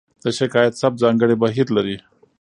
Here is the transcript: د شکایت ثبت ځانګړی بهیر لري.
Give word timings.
د 0.23 0.25
شکایت 0.39 0.73
ثبت 0.81 0.97
ځانګړی 1.03 1.35
بهیر 1.43 1.67
لري. 1.77 1.97